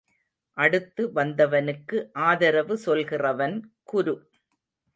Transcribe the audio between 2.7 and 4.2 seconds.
சொல்கிறவன் குரு.